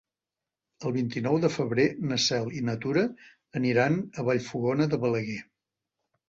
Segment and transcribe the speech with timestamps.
[0.89, 3.03] El vint-i-nou de febrer na Cel i na Tura
[3.61, 5.39] aniran a Vallfogona de Balaguer.